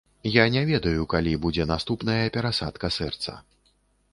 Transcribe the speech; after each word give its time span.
Я 0.35 0.43
не 0.53 0.61
ведаю, 0.69 1.03
калі 1.13 1.33
будзе 1.43 1.67
наступная 1.73 2.25
перасадка 2.39 2.93
сэрца. 2.97 3.37